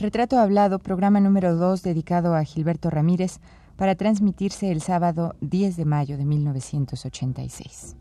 Retrato 0.00 0.38
Hablado, 0.38 0.78
programa 0.78 1.18
número 1.18 1.56
2 1.56 1.82
dedicado 1.82 2.36
a 2.36 2.44
Gilberto 2.44 2.88
Ramírez, 2.88 3.40
para 3.74 3.96
transmitirse 3.96 4.70
el 4.70 4.80
sábado 4.80 5.34
10 5.40 5.76
de 5.76 5.84
mayo 5.84 6.16
de 6.16 6.24
1986. 6.24 7.96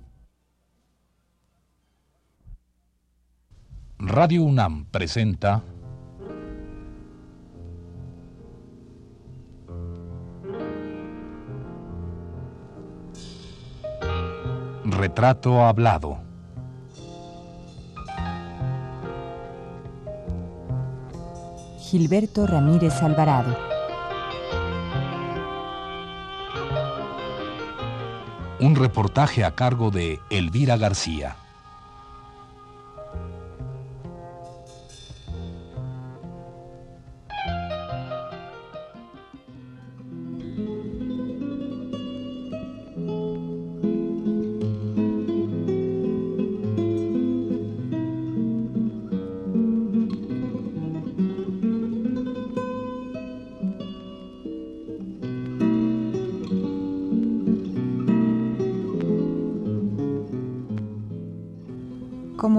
Radio 3.98 4.44
UNAM 4.44 4.86
presenta 4.86 5.64
Retrato 14.86 15.66
Hablado. 15.66 16.27
Gilberto 21.90 22.46
Ramírez 22.46 23.02
Alvarado. 23.02 23.56
Un 28.60 28.76
reportaje 28.76 29.46
a 29.46 29.56
cargo 29.56 29.90
de 29.90 30.20
Elvira 30.30 30.76
García. 30.76 31.38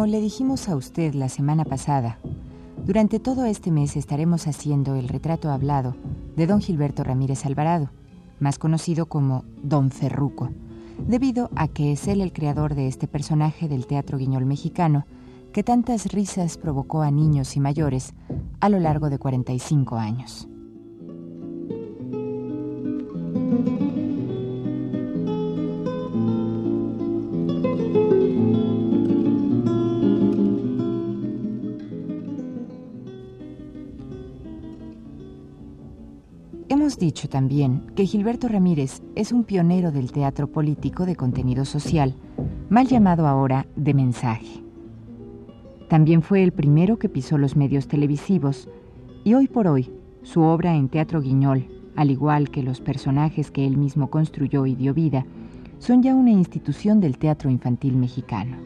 Le 0.09 0.21
dijimos 0.21 0.69
a 0.69 0.77
usted 0.77 1.15
la 1.15 1.29
semana 1.29 1.65
pasada, 1.65 2.19
durante 2.87 3.21
todo 3.21 3.45
este 3.45 3.71
mes 3.71 3.95
estaremos 3.95 4.47
haciendo 4.47 4.95
el 4.95 5.07
retrato 5.07 5.51
hablado 5.51 5.97
de 6.35 6.47
don 6.47 6.61
Gilberto 6.63 7.05
Ramírez 7.05 7.45
Alvarado, 7.45 7.91
más 8.41 8.59
conocido 8.59 9.07
como 9.07 9.45
Don 9.63 9.91
Ferruco, 9.91 10.49
debido 11.07 11.51
a 11.57 11.69
que 11.69 11.93
es 11.93 12.09
él 12.09 12.23
el 12.23 12.33
creador 12.33 12.75
de 12.75 12.89
este 12.89 13.07
personaje 13.07 13.69
del 13.69 13.87
teatro 13.87 14.17
guiñol 14.17 14.47
mexicano 14.47 15.05
que 15.53 15.63
tantas 15.63 16.07
risas 16.07 16.57
provocó 16.57 17.03
a 17.03 17.11
niños 17.11 17.55
y 17.57 17.61
mayores 17.61 18.15
a 18.61 18.71
lo 18.71 18.79
largo 18.81 19.11
de 19.11 19.19
45 19.19 19.97
años. 19.97 20.49
Dicho 36.99 37.29
también 37.29 37.93
que 37.95 38.07
Gilberto 38.07 38.49
Ramírez 38.49 39.03
es 39.15 39.31
un 39.31 39.45
pionero 39.45 39.93
del 39.93 40.11
teatro 40.11 40.49
político 40.49 41.07
de 41.07 41.15
contenido 41.15 41.65
social, 41.65 42.17
mal 42.71 42.89
llamado 42.89 43.29
ahora 43.29 43.69
de 43.77 43.95
mensaje. 43.95 44.65
También 45.89 46.23
fue 46.23 46.43
el 46.43 46.51
primero 46.51 46.99
que 46.99 47.09
pisó 47.09 47.39
los 47.39 47.55
medios 47.55 47.87
televisivos 47.87 48.69
y 49.23 49.35
hoy 49.35 49.47
por 49.47 49.69
hoy 49.69 49.93
su 50.23 50.41
obra 50.43 50.75
en 50.75 50.89
teatro 50.89 51.21
guiñol, 51.21 51.69
al 51.95 52.11
igual 52.11 52.51
que 52.51 52.65
los 52.65 52.81
personajes 52.81 53.53
que 53.53 53.65
él 53.65 53.77
mismo 53.77 54.11
construyó 54.11 54.67
y 54.67 54.75
dio 54.75 54.93
vida, 54.93 55.25
son 55.79 56.03
ya 56.03 56.17
una 56.17 56.33
institución 56.33 57.01
del 57.01 57.17
teatro 57.17 57.49
infantil 57.49 57.97
mexicano. 57.97 58.57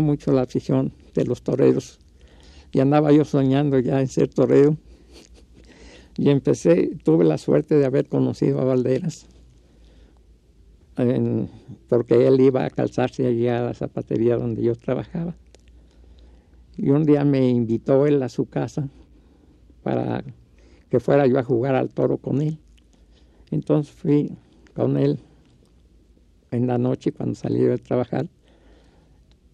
Mucho 0.00 0.32
la 0.32 0.42
afición 0.42 0.92
de 1.14 1.24
los 1.24 1.42
toreros. 1.42 1.98
Y 2.72 2.80
andaba 2.80 3.12
yo 3.12 3.24
soñando 3.24 3.78
ya 3.78 4.00
en 4.00 4.08
ser 4.08 4.28
torero. 4.28 4.76
Y 6.16 6.30
empecé, 6.30 6.96
tuve 7.04 7.24
la 7.24 7.38
suerte 7.38 7.76
de 7.76 7.86
haber 7.86 8.08
conocido 8.08 8.60
a 8.60 8.64
Valderas 8.64 9.26
porque 11.88 12.26
él 12.26 12.40
iba 12.40 12.64
a 12.64 12.70
calzarse 12.70 13.26
allí 13.26 13.46
a 13.46 13.62
la 13.62 13.74
zapatería 13.74 14.36
donde 14.36 14.62
yo 14.62 14.74
trabajaba. 14.74 15.36
Y 16.76 16.90
un 16.90 17.04
día 17.04 17.24
me 17.24 17.48
invitó 17.48 18.06
él 18.06 18.22
a 18.22 18.28
su 18.28 18.46
casa 18.46 18.88
para 19.82 20.24
que 20.90 21.00
fuera 21.00 21.26
yo 21.26 21.38
a 21.38 21.44
jugar 21.44 21.74
al 21.74 21.90
toro 21.90 22.18
con 22.18 22.42
él. 22.42 22.58
Entonces 23.50 23.92
fui 23.94 24.36
con 24.74 24.96
él 24.96 25.20
en 26.50 26.66
la 26.66 26.78
noche 26.78 27.12
cuando 27.12 27.34
salí 27.34 27.60
de 27.60 27.78
trabajar 27.78 28.28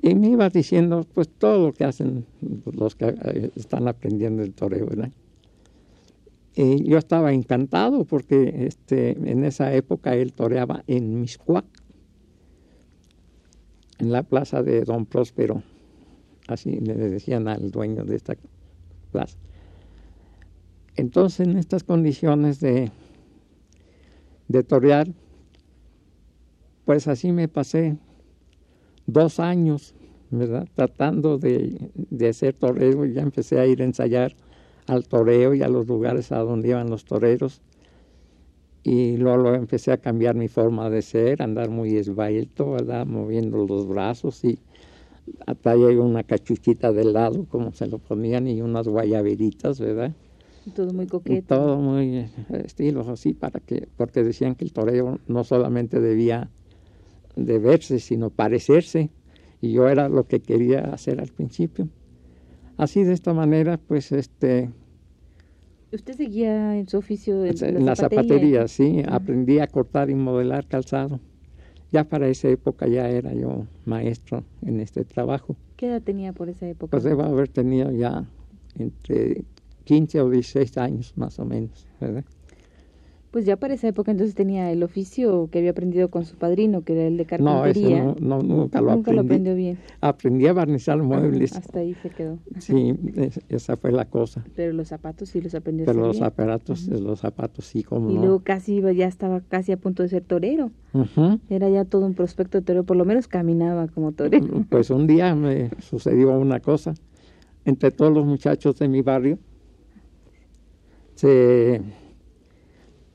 y 0.05 0.15
me 0.15 0.29
iba 0.29 0.51
diciendo, 0.51 1.07
pues, 1.15 1.31
todo 1.31 1.69
lo 1.69 1.73
que 1.73 1.85
hacen 1.85 2.27
los 2.71 2.95
que 2.95 3.07
eh, 3.07 3.51
están 3.57 3.89
aprendiendo 3.89 4.43
el 4.43 4.53
toreo, 4.53 4.85
¿verdad? 4.85 5.11
Y 6.55 6.85
yo 6.85 6.99
estaba 6.99 7.33
encantado 7.33 8.05
porque 8.05 8.67
este, 8.67 9.13
en 9.13 9.47
esa 9.47 9.73
época 9.73 10.15
él 10.15 10.35
toreaba 10.35 10.85
en 10.89 11.23
Miscuac, 11.23 11.65
en 13.99 14.13
la 14.13 14.23
plaza 14.25 14.63
de 14.63 14.85
Don 14.85 15.07
Próspero, 15.07 15.63
así 16.49 16.81
le 16.81 16.95
decían 16.97 17.49
al 17.49 17.71
dueño 17.71 18.05
de 18.05 18.17
esta 18.17 18.37
plaza. 19.11 19.39
Entonces, 20.97 21.49
en 21.49 21.57
estas 21.57 21.83
condiciones 21.83 22.61
de, 22.61 22.91
de 24.49 24.63
torear, 24.65 25.09
pues 26.85 27.09
así 27.09 27.33
me 27.33 27.49
pasé 27.49 27.97
dos 29.07 29.41
años, 29.41 29.95
¿verdad? 30.31 30.69
Tratando 30.75 31.39
de, 31.39 31.91
de 31.95 32.33
ser 32.33 32.55
torero, 32.55 33.05
ya 33.05 33.23
empecé 33.23 33.61
a 33.61 33.67
ir 33.67 33.83
a 33.83 33.85
ensayar 33.85 34.35
al 34.87 35.07
toreo 35.07 35.55
y 35.55 35.63
a 35.63 35.69
los 35.69 35.87
lugares 35.87 36.33
a 36.33 36.39
donde 36.39 36.69
iban 36.69 36.91
los 36.91 37.05
toreros. 37.05 37.61
Y 38.83 39.17
luego, 39.17 39.55
empecé 39.55 39.93
a 39.93 39.97
cambiar 39.97 40.35
mi 40.35 40.49
forma 40.49 40.91
de 40.91 41.01
ser, 41.01 41.41
andar 41.41 41.71
muy 41.71 41.97
esbelto, 41.97 42.73
¿verdad? 42.73 43.07
Moviendo 43.07 43.65
los 43.65 43.89
brazos 43.89 44.45
y 44.45 44.59
traía 45.63 45.89
una 46.01 46.23
cachuchita 46.23 46.93
de 46.93 47.05
lado, 47.05 47.47
como 47.49 47.73
se 47.73 47.87
lo 47.87 47.99
ponían, 47.99 48.47
y 48.47 48.61
unas 48.61 48.87
guayaberitas, 48.87 49.81
¿verdad? 49.81 50.13
Todo 50.75 50.93
muy 50.93 51.07
coqueto. 51.07 51.57
todo 51.57 51.77
muy 51.79 52.19
eh, 52.19 52.31
estilos 52.65 53.09
así, 53.09 53.33
para 53.33 53.61
que, 53.61 53.89
porque 53.97 54.23
decían 54.23 54.55
que 54.55 54.65
el 54.65 54.73
toreo 54.73 55.19
no 55.29 55.45
solamente 55.45 56.01
debía 56.01 56.51
de 57.37 57.59
verse, 57.59 57.99
sino 57.99 58.31
parecerse. 58.31 59.11
Y 59.61 59.73
yo 59.73 59.89
era 59.89 60.09
lo 60.09 60.27
que 60.27 60.41
quería 60.41 60.81
hacer 60.81 61.21
al 61.21 61.29
principio. 61.29 61.89
Así 62.77 63.05
de 63.05 63.13
esta 63.13 63.33
manera, 63.33 63.79
pues 63.79 64.13
este... 64.13 64.71
¿Usted 65.93 66.15
seguía 66.15 66.77
en 66.77 66.89
su 66.89 66.99
oficio 66.99 67.45
en, 67.45 67.87
la, 67.87 67.95
zapatería? 67.95 68.67
sí. 68.67 69.03
Aprendí 69.07 69.61
a 69.61 69.69
cortar 69.69 70.11
y 70.11 70.15
modelar 70.15 70.67
calzado. 70.67 71.21
Ya 71.93 72.03
para 72.03 72.27
esa 72.27 72.49
época 72.49 72.89
ya 72.89 73.09
era 73.09 73.33
yo 73.33 73.67
maestro 73.85 74.43
en 74.63 74.81
este 74.81 75.05
trabajo. 75.05 75.55
¿Qué 75.77 75.87
edad 75.87 76.03
tenía 76.03 76.33
por 76.33 76.49
esa 76.49 76.69
época? 76.69 76.91
Pues 76.91 77.05
debo 77.05 77.23
haber 77.23 77.49
tenido 77.49 77.93
ya 77.93 78.25
entre 78.77 79.45
15 79.85 80.21
o 80.23 80.31
16 80.31 80.79
años 80.79 81.13
más 81.17 81.39
o 81.39 81.45
menos, 81.45 81.87
¿verdad? 82.01 82.25
Pues 83.35 83.47
ya 83.47 83.57
para 83.57 83.75
esa 83.75 83.89
época 83.89 84.13
entonces 84.13 84.37
tenía 84.37 84.71
el 84.71 84.85
oficio 84.85 85.49
que 85.51 85.59
había 85.59 85.73
aprendido 85.73 86.09
con 86.09 86.25
su 86.25 86.37
padrino, 86.37 86.83
que 86.85 86.93
era 86.93 87.09
el 87.09 87.17
de 87.17 87.25
carpintería. 87.25 88.15
No, 88.21 88.39
no, 88.39 88.43
nunca 88.45 88.81
lo 88.81 88.95
nunca 88.95 89.11
aprendí. 89.11 89.13
lo 89.17 89.21
aprendió 89.23 89.55
bien. 89.57 89.79
Aprendí 90.01 90.47
a 90.47 90.53
barnizar 90.53 91.03
muebles. 91.03 91.57
hasta 91.57 91.81
ahí 91.81 91.95
se 91.95 92.11
quedó. 92.11 92.39
Sí, 92.61 92.95
esa 93.49 93.77
fue 93.77 93.91
la 93.91 94.05
cosa. 94.05 94.45
Pero 94.55 94.73
los 94.73 94.87
zapatos 94.87 95.31
sí 95.31 95.41
los 95.41 95.53
aprendió. 95.57 95.85
Pero 95.85 96.07
los 96.07 96.23
aparatos, 96.23 96.87
los 96.87 97.19
zapatos 97.19 97.65
sí, 97.65 97.83
como 97.83 98.09
Y 98.09 98.15
no. 98.15 98.21
luego 98.21 98.39
casi 98.45 98.75
iba, 98.75 98.93
ya 98.93 99.09
estaba 99.09 99.41
casi 99.41 99.73
a 99.73 99.79
punto 99.79 100.05
de 100.05 100.11
ser 100.11 100.23
torero. 100.23 100.71
Era 101.51 101.69
ya 101.69 101.85
todo 101.85 102.07
un 102.07 102.15
prospecto 102.15 102.59
de 102.59 102.65
torero, 102.65 102.85
por 102.85 102.97
lo 102.97 103.05
menos 103.05 103.27
caminaba 103.27 103.89
como 103.89 104.13
torero. 104.13 104.65
Pues 104.71 104.91
un 104.91 105.09
día 105.09 105.35
me 105.35 105.71
sucedió 105.81 106.39
una 106.39 106.61
cosa. 106.61 106.95
Entre 107.65 107.91
todos 107.91 108.13
los 108.13 108.25
muchachos 108.25 108.79
de 108.79 108.87
mi 108.87 109.03
barrio, 109.03 109.41
se 111.17 111.81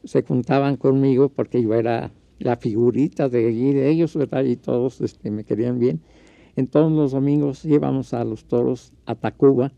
se 0.03 0.23
juntaban 0.23 0.77
conmigo 0.77 1.29
porque 1.29 1.61
yo 1.61 1.73
era 1.73 2.11
la 2.39 2.55
figurita 2.55 3.29
de, 3.29 3.89
ellos, 3.89 4.15
¿verdad? 4.15 4.43
Y 4.43 4.55
todos 4.55 5.01
este, 5.01 5.31
me 5.31 5.43
querían 5.43 5.79
bien. 5.79 6.01
Entonces 6.55 6.97
los 6.97 7.11
domingos 7.11 7.65
íbamos 7.65 8.13
a 8.13 8.23
los 8.23 8.45
toros 8.45 8.93
a 9.05 9.15
Tacuba 9.15 9.71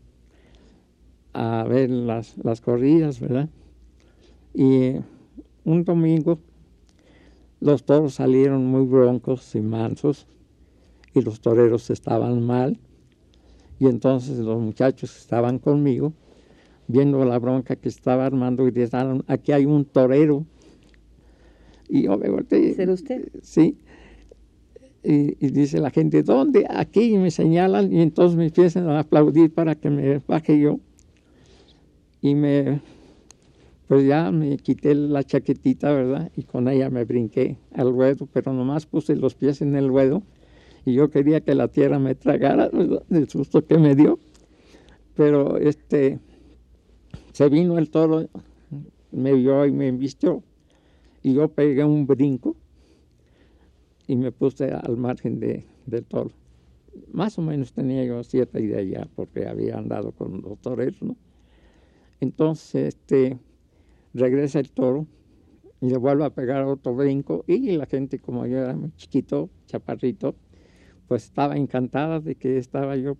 a 1.32 1.64
ver 1.68 1.90
las, 1.90 2.36
las 2.38 2.60
corridas, 2.60 3.20
¿verdad? 3.20 3.48
Y 4.54 4.96
un 5.64 5.84
domingo 5.84 6.38
los 7.62 7.84
toros 7.84 8.14
salieron 8.14 8.66
muy 8.66 8.84
broncos 8.84 9.54
y 9.54 9.60
mansos 9.60 10.26
y 11.14 11.22
los 11.22 11.40
toreros 11.40 11.90
estaban 11.90 12.42
mal. 12.42 12.80
Y 13.78 13.86
entonces 13.86 14.38
los 14.38 14.60
muchachos 14.60 15.16
estaban 15.16 15.60
conmigo, 15.60 16.12
viendo 16.92 17.24
la 17.24 17.38
bronca 17.38 17.76
que 17.76 17.88
estaba 17.88 18.26
armando, 18.26 18.66
y 18.68 18.70
dijeron, 18.70 19.24
aquí 19.26 19.52
hay 19.52 19.66
un 19.66 19.84
torero. 19.84 20.46
Y 21.88 22.02
yo 22.02 22.16
me 22.16 22.28
volteé. 22.28 22.74
¿Ser 22.74 22.90
usted? 22.90 23.28
Sí. 23.42 23.78
Y, 25.02 25.34
dice 25.50 25.80
la 25.80 25.90
gente, 25.90 26.22
¿dónde? 26.22 26.66
Aquí, 26.70 27.14
y 27.14 27.18
me 27.18 27.30
señalan, 27.30 27.92
y 27.92 28.00
entonces 28.00 28.36
me 28.36 28.46
empiezan 28.46 28.88
a 28.88 29.00
aplaudir 29.00 29.52
para 29.52 29.74
que 29.74 29.90
me 29.90 30.18
baje 30.26 30.60
yo. 30.60 30.78
Y 32.20 32.34
me 32.34 32.80
pues 33.88 34.06
ya 34.06 34.30
me 34.30 34.56
quité 34.56 34.94
la 34.94 35.22
chaquetita, 35.22 35.92
¿verdad? 35.92 36.32
Y 36.34 36.44
con 36.44 36.66
ella 36.66 36.88
me 36.88 37.04
brinqué 37.04 37.58
al 37.74 37.92
ruedo, 37.92 38.26
pero 38.32 38.54
nomás 38.54 38.86
puse 38.86 39.16
los 39.16 39.34
pies 39.34 39.60
en 39.60 39.76
el 39.76 39.88
ruedo 39.88 40.22
y 40.84 40.94
yo 40.94 41.10
quería 41.10 41.40
que 41.40 41.54
la 41.54 41.68
tierra 41.68 41.98
me 41.98 42.14
tragara, 42.14 42.68
¿verdad? 42.68 43.02
Del 43.08 43.28
susto 43.28 43.64
que 43.66 43.78
me 43.78 43.94
dio. 43.94 44.18
Pero 45.14 45.58
este, 45.58 46.18
se 47.32 47.48
vino 47.48 47.78
el 47.78 47.90
toro, 47.90 48.28
me 49.10 49.32
vio 49.32 49.66
y 49.66 49.72
me 49.72 49.88
invistió 49.88 50.42
y 51.22 51.34
yo 51.34 51.48
pegué 51.48 51.84
un 51.84 52.06
brinco 52.06 52.56
y 54.06 54.16
me 54.16 54.32
puse 54.32 54.70
al 54.72 54.96
margen 54.96 55.40
de, 55.40 55.64
del 55.86 56.04
toro. 56.04 56.30
Más 57.10 57.38
o 57.38 57.42
menos 57.42 57.72
tenía 57.72 58.04
yo 58.04 58.22
siete 58.22 58.60
ideas 58.60 58.86
ya 58.86 59.08
porque 59.14 59.46
había 59.46 59.78
andado 59.78 60.12
con 60.12 60.42
los 60.42 60.58
toreros, 60.58 61.00
¿no? 61.02 61.16
Entonces, 62.20 62.94
este 62.94 63.38
regresa 64.14 64.60
el 64.60 64.70
toro 64.70 65.06
y 65.80 65.88
le 65.88 65.96
vuelve 65.96 66.24
a 66.24 66.30
pegar 66.30 66.64
otro 66.64 66.94
brinco 66.94 67.44
y 67.46 67.76
la 67.76 67.86
gente 67.86 68.18
como 68.18 68.46
yo 68.46 68.58
era 68.58 68.76
muy 68.76 68.92
chiquito, 68.96 69.48
chaparrito, 69.66 70.34
pues 71.08 71.24
estaba 71.24 71.56
encantada 71.56 72.20
de 72.20 72.36
que 72.36 72.58
estaba 72.58 72.96
yo 72.96 73.16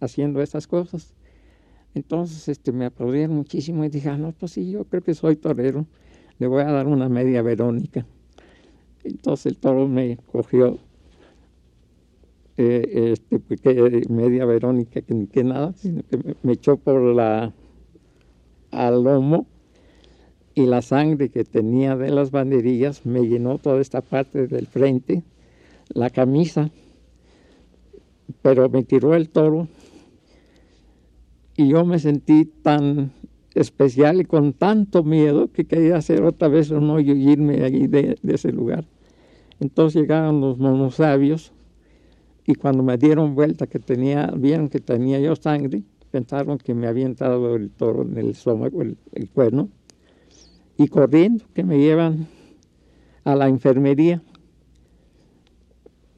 haciendo 0.00 0.40
esas 0.40 0.66
cosas. 0.66 1.14
Entonces 1.94 2.48
este, 2.48 2.72
me 2.72 2.86
aplaudieron 2.86 3.36
muchísimo 3.36 3.84
y 3.84 3.88
dije, 3.88 4.08
ah, 4.08 4.16
no, 4.16 4.32
pues 4.32 4.52
sí, 4.52 4.70
yo 4.70 4.84
creo 4.84 5.02
que 5.02 5.14
soy 5.14 5.36
torero, 5.36 5.86
le 6.38 6.46
voy 6.46 6.62
a 6.62 6.70
dar 6.70 6.86
una 6.86 7.08
media 7.08 7.42
Verónica. 7.42 8.06
Entonces 9.02 9.46
el 9.46 9.58
toro 9.58 9.88
me 9.88 10.18
cogió 10.30 10.78
eh, 12.56 13.14
este, 13.14 14.08
media 14.08 14.44
Verónica, 14.44 15.00
que, 15.00 15.26
que 15.26 15.44
nada, 15.44 15.72
sino 15.72 16.02
que 16.02 16.36
me, 16.42 16.52
echó 16.52 16.76
por 16.76 17.00
la 17.00 17.52
al 18.70 19.02
lomo 19.02 19.46
y 20.54 20.66
la 20.66 20.82
sangre 20.82 21.30
que 21.30 21.44
tenía 21.44 21.96
de 21.96 22.10
las 22.10 22.30
banderillas 22.30 23.04
me 23.04 23.26
llenó 23.26 23.58
toda 23.58 23.80
esta 23.80 24.00
parte 24.00 24.46
del 24.46 24.66
frente, 24.66 25.24
la 25.88 26.10
camisa, 26.10 26.70
pero 28.42 28.68
me 28.68 28.84
tiró 28.84 29.14
el 29.14 29.30
toro 29.30 29.66
y 31.60 31.68
yo 31.68 31.84
me 31.84 31.98
sentí 31.98 32.46
tan 32.46 33.12
especial 33.54 34.22
y 34.22 34.24
con 34.24 34.54
tanto 34.54 35.04
miedo 35.04 35.52
que 35.52 35.66
quería 35.66 35.96
hacer 35.96 36.22
otra 36.22 36.48
vez 36.48 36.70
un 36.70 36.88
hoyo 36.88 37.14
y 37.14 37.30
irme 37.30 37.62
allí 37.62 37.86
de, 37.86 38.16
de 38.22 38.34
ese 38.34 38.50
lugar. 38.50 38.86
Entonces 39.60 40.00
llegaron 40.00 40.40
los 40.40 40.56
monosabios 40.56 41.52
y 42.46 42.54
cuando 42.54 42.82
me 42.82 42.96
dieron 42.96 43.34
vuelta 43.34 43.66
que 43.66 43.78
tenía, 43.78 44.32
vieron 44.34 44.70
que 44.70 44.80
tenía 44.80 45.20
yo 45.20 45.36
sangre, 45.36 45.82
pensaron 46.10 46.56
que 46.56 46.72
me 46.72 46.86
había 46.86 47.04
entrado 47.04 47.56
el 47.56 47.68
toro 47.70 48.04
en 48.04 48.16
el 48.16 48.30
estómago, 48.30 48.80
el, 48.80 48.96
el 49.12 49.28
cuerno, 49.28 49.68
y 50.78 50.88
corriendo 50.88 51.44
que 51.52 51.62
me 51.62 51.78
llevan 51.78 52.26
a 53.24 53.36
la 53.36 53.48
enfermería. 53.48 54.22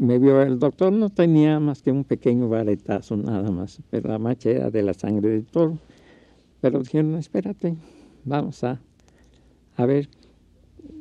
Me 0.02 0.18
vio 0.18 0.42
el 0.42 0.58
doctor, 0.58 0.92
no 0.92 1.10
tenía 1.10 1.60
más 1.60 1.80
que 1.80 1.92
un 1.92 2.02
pequeño 2.02 2.48
varetazo 2.48 3.16
nada 3.16 3.52
más, 3.52 3.80
pero 3.88 4.08
la 4.10 4.18
mancha 4.18 4.50
era 4.50 4.68
de 4.68 4.82
la 4.82 4.94
sangre 4.94 5.28
del 5.28 5.46
toro. 5.46 5.78
Pero 6.60 6.80
dijeron, 6.80 7.14
espérate, 7.14 7.76
vamos 8.24 8.64
a, 8.64 8.80
a 9.76 9.86
ver 9.86 10.08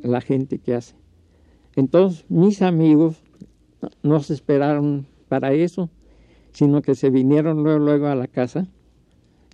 la 0.04 0.22
gente 0.22 0.60
que 0.60 0.76
hace. 0.76 0.94
Entonces 1.76 2.26
mis 2.30 2.62
amigos 2.62 3.24
no 4.04 4.20
se 4.20 4.36
esperaron 4.36 5.08
para 5.30 5.52
eso, 5.52 5.90
sino 6.52 6.84
que 6.84 6.94
se 6.94 7.10
vinieron 7.10 7.64
luego, 7.64 7.80
luego 7.80 8.06
a 8.06 8.14
la 8.14 8.28
casa 8.28 8.68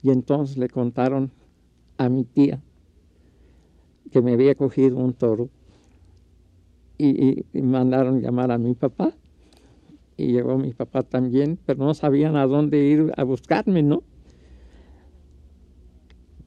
y 0.04 0.10
entonces 0.10 0.58
le 0.58 0.68
contaron 0.68 1.32
a 1.98 2.10
mi 2.10 2.26
tía 2.26 2.62
que 4.12 4.22
me 4.22 4.34
había 4.34 4.56
cogido 4.56 4.98
un 4.98 5.14
toro 5.14 5.48
y, 6.98 7.46
mandaron 7.62 8.20
llamar 8.20 8.52
a 8.52 8.58
mi 8.58 8.74
papá 8.74 9.14
y 10.18 10.32
llegó 10.32 10.58
mi 10.58 10.74
papá 10.74 11.04
también, 11.04 11.60
pero 11.66 11.86
no 11.86 11.94
sabían 11.94 12.36
a 12.36 12.48
dónde 12.48 12.80
ir 12.80 13.14
a 13.16 13.24
buscarme, 13.24 13.84
¿no? 13.84 14.04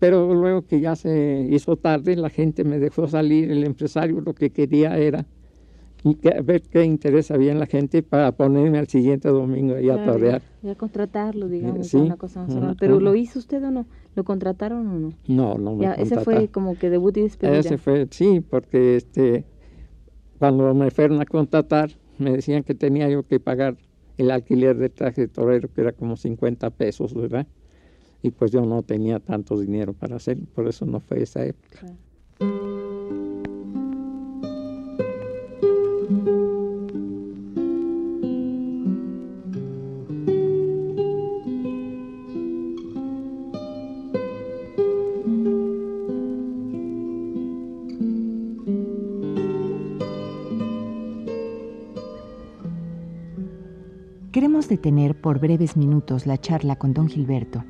Pero 0.01 0.35
luego 0.35 0.67
que 0.67 0.81
ya 0.81 0.97
se 0.97 1.47
hizo 1.51 1.77
tarde, 1.77 2.17
la 2.17 2.31
gente 2.31 2.65
me 2.65 2.79
dejó 2.79 3.07
salir, 3.07 3.51
el 3.51 3.65
empresario 3.65 4.21
lo 4.21 4.35
que 4.35 4.51
quería 4.51 4.99
era 4.99 5.27
y 6.03 6.17
ver 6.43 6.63
qué 6.63 6.85
interés 6.85 7.31
había 7.31 7.53
en 7.53 7.59
la 7.59 7.67
gente 7.67 8.03
para 8.03 8.33
ponerme 8.33 8.79
al 8.79 8.89
siguiente 8.89 9.29
domingo 9.29 9.75
ahí 9.75 9.91
a 9.91 10.03
torear. 10.03 10.43
Ya 10.63 10.75
contratarlo, 10.75 11.49
digamos, 11.49 11.93
una 11.95 12.17
cosa 12.17 12.47
más 12.47 12.77
Pero 12.79 13.01
¿lo 13.01 13.15
hizo 13.15 13.39
usted 13.39 13.63
o 13.63 13.71
no? 13.71 13.87
¿Lo 14.15 14.25
contrataron 14.25 14.87
o 14.89 14.99
no? 14.99 15.13
No, 15.29 15.59
no 15.59 15.77
me 15.77 15.85
ya, 15.85 15.93
Ese 15.93 16.19
fue 16.21 16.49
como 16.49 16.77
que 16.77 16.91
debut 16.91 17.17
y 17.19 17.23
despedida. 17.23 17.59
Ese 17.59 17.77
fue, 17.77 18.09
sí, 18.11 18.41
porque 18.41 18.97
este, 18.97 19.45
cuando 20.39 20.75
me 20.75 20.91
fueron 20.91 21.21
a 21.21 21.27
contratar, 21.27 21.91
me 22.21 22.31
decían 22.33 22.63
que 22.63 22.75
tenía 22.75 23.09
yo 23.09 23.25
que 23.25 23.41
pagar 23.41 23.77
el 24.19 24.31
alquiler 24.31 24.77
de 24.77 24.91
traje 24.91 25.23
de 25.23 25.29
torero, 25.29 25.73
que 25.73 25.81
era 25.81 25.93
como 25.93 26.17
50 26.17 26.71
pesos, 26.71 27.15
¿verdad? 27.15 27.47
Y 28.23 28.31
pues 28.31 28.51
yo 28.51 28.65
no 28.67 28.83
tenía 28.83 29.19
tanto 29.19 29.59
dinero 29.59 29.95
para 29.95 30.17
hacerlo, 30.17 30.47
por 30.55 30.69
eso 30.69 30.85
no 30.85 31.01
fue 31.01 31.23
esa 31.23 31.45
época. 31.45 31.87
Detener 54.69 55.21
por 55.21 55.41
breves 55.41 55.77
minutos 55.77 56.27
la 56.27 56.39
charla 56.39 56.77
con 56.77 56.95
don 56.95 57.09
Gilberto 57.09 57.65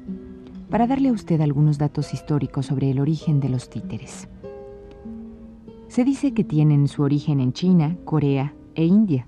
para 0.69 0.87
darle 0.87 1.09
a 1.09 1.13
usted 1.13 1.41
algunos 1.41 1.79
datos 1.79 2.13
históricos 2.13 2.67
sobre 2.67 2.91
el 2.91 3.01
origen 3.01 3.41
de 3.41 3.49
los 3.49 3.71
títeres. 3.71 4.29
Se 5.89 6.05
dice 6.05 6.33
que 6.33 6.45
tienen 6.45 6.87
su 6.87 7.03
origen 7.03 7.41
en 7.41 7.53
China, 7.53 7.97
Corea 8.05 8.55
e 8.75 8.85
India, 8.85 9.27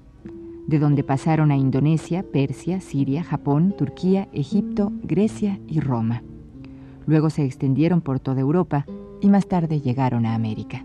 de 0.66 0.78
donde 0.78 1.02
pasaron 1.02 1.50
a 1.50 1.56
Indonesia, 1.56 2.22
Persia, 2.22 2.80
Siria, 2.80 3.24
Japón, 3.24 3.74
Turquía, 3.76 4.28
Egipto, 4.32 4.92
Grecia 5.02 5.58
y 5.66 5.80
Roma. 5.80 6.22
Luego 7.06 7.30
se 7.30 7.44
extendieron 7.44 8.02
por 8.02 8.20
toda 8.20 8.40
Europa 8.40 8.86
y 9.20 9.28
más 9.28 9.48
tarde 9.48 9.80
llegaron 9.80 10.26
a 10.26 10.34
América. 10.34 10.84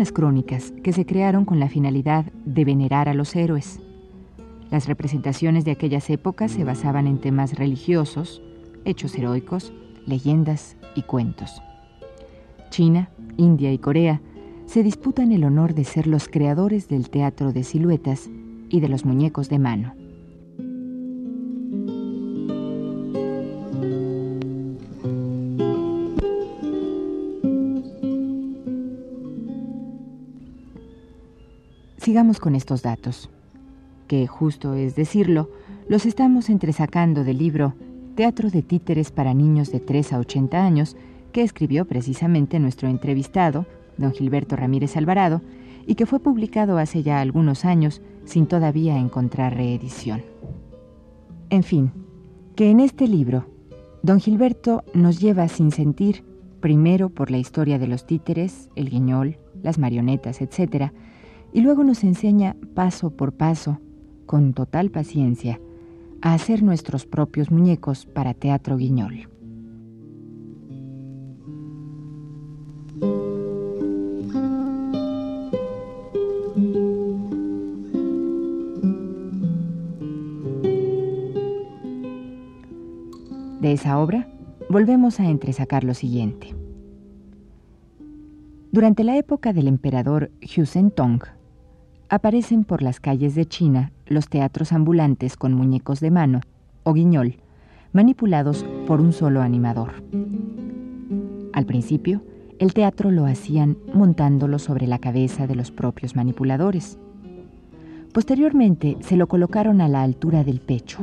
Las 0.00 0.12
crónicas 0.12 0.72
que 0.82 0.94
se 0.94 1.04
crearon 1.04 1.44
con 1.44 1.60
la 1.60 1.68
finalidad 1.68 2.24
de 2.46 2.64
venerar 2.64 3.10
a 3.10 3.12
los 3.12 3.36
héroes. 3.36 3.80
Las 4.70 4.88
representaciones 4.88 5.66
de 5.66 5.72
aquellas 5.72 6.08
épocas 6.08 6.52
se 6.52 6.64
basaban 6.64 7.06
en 7.06 7.18
temas 7.18 7.58
religiosos, 7.58 8.40
hechos 8.86 9.14
heroicos, 9.14 9.74
leyendas 10.06 10.78
y 10.94 11.02
cuentos. 11.02 11.60
China, 12.70 13.10
India 13.36 13.74
y 13.74 13.78
Corea 13.78 14.22
se 14.64 14.82
disputan 14.82 15.32
el 15.32 15.44
honor 15.44 15.74
de 15.74 15.84
ser 15.84 16.06
los 16.06 16.28
creadores 16.28 16.88
del 16.88 17.10
teatro 17.10 17.52
de 17.52 17.62
siluetas 17.62 18.30
y 18.70 18.80
de 18.80 18.88
los 18.88 19.04
muñecos 19.04 19.50
de 19.50 19.58
mano. 19.58 19.99
Sigamos 32.10 32.40
con 32.40 32.56
estos 32.56 32.82
datos, 32.82 33.30
que 34.08 34.26
justo 34.26 34.74
es 34.74 34.96
decirlo, 34.96 35.48
los 35.86 36.06
estamos 36.06 36.50
entresacando 36.50 37.22
del 37.22 37.38
libro 37.38 37.74
teatro 38.16 38.50
de 38.50 38.62
títeres 38.62 39.12
para 39.12 39.32
niños 39.32 39.70
de 39.70 39.78
3 39.78 40.14
a 40.14 40.18
80 40.18 40.60
años, 40.60 40.96
que 41.30 41.42
escribió 41.42 41.84
precisamente 41.84 42.58
nuestro 42.58 42.88
entrevistado, 42.88 43.64
don 43.96 44.10
Gilberto 44.10 44.56
Ramírez 44.56 44.96
Alvarado, 44.96 45.40
y 45.86 45.94
que 45.94 46.04
fue 46.04 46.18
publicado 46.18 46.78
hace 46.78 47.04
ya 47.04 47.20
algunos 47.20 47.64
años 47.64 48.02
sin 48.24 48.46
todavía 48.46 48.98
encontrar 48.98 49.54
reedición. 49.54 50.24
En 51.48 51.62
fin, 51.62 51.92
que 52.56 52.72
en 52.72 52.80
este 52.80 53.06
libro, 53.06 53.46
don 54.02 54.18
Gilberto 54.18 54.82
nos 54.94 55.20
lleva 55.20 55.46
sin 55.46 55.70
sentir, 55.70 56.24
primero 56.58 57.08
por 57.08 57.30
la 57.30 57.38
historia 57.38 57.78
de 57.78 57.86
los 57.86 58.04
títeres, 58.04 58.68
el 58.74 58.90
guiñol, 58.90 59.38
las 59.62 59.78
marionetas, 59.78 60.40
etc., 60.40 60.90
y 61.52 61.60
luego 61.60 61.84
nos 61.84 62.04
enseña 62.04 62.56
paso 62.74 63.10
por 63.10 63.32
paso, 63.32 63.80
con 64.26 64.52
total 64.52 64.90
paciencia, 64.90 65.60
a 66.22 66.34
hacer 66.34 66.62
nuestros 66.62 67.06
propios 67.06 67.50
muñecos 67.50 68.06
para 68.06 68.34
teatro 68.34 68.76
guiñol. 68.76 69.28
De 83.60 83.72
esa 83.72 83.98
obra, 83.98 84.26
volvemos 84.70 85.20
a 85.20 85.28
entresacar 85.28 85.84
lo 85.84 85.94
siguiente. 85.94 86.54
Durante 88.72 89.04
la 89.04 89.16
época 89.16 89.52
del 89.52 89.68
emperador 89.68 90.30
Tong, 90.94 91.22
aparecen 92.10 92.64
por 92.64 92.82
las 92.82 93.00
calles 93.00 93.34
de 93.36 93.46
China 93.46 93.92
los 94.06 94.28
teatros 94.28 94.72
ambulantes 94.72 95.36
con 95.36 95.54
muñecos 95.54 96.00
de 96.00 96.10
mano, 96.10 96.40
o 96.82 96.92
guiñol, 96.92 97.36
manipulados 97.92 98.66
por 98.86 99.00
un 99.00 99.12
solo 99.12 99.40
animador. 99.40 100.02
Al 101.52 101.66
principio, 101.66 102.22
el 102.58 102.74
teatro 102.74 103.10
lo 103.10 103.26
hacían 103.26 103.78
montándolo 103.94 104.58
sobre 104.58 104.86
la 104.86 104.98
cabeza 104.98 105.46
de 105.46 105.54
los 105.54 105.70
propios 105.70 106.16
manipuladores. 106.16 106.98
Posteriormente 108.12 108.96
se 109.00 109.16
lo 109.16 109.28
colocaron 109.28 109.80
a 109.80 109.88
la 109.88 110.02
altura 110.02 110.42
del 110.42 110.60
pecho. 110.60 110.98